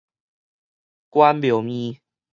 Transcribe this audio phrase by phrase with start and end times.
[1.11, 1.99] 關廟麵